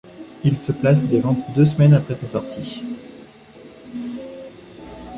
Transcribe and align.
Il 0.43 0.57
se 0.57 0.71
place 0.71 1.03
des 1.03 1.19
ventes 1.19 1.45
deux 1.53 1.63
semaines 1.63 1.93
après 1.93 2.15
sa 2.15 2.27
sortie. 2.27 2.81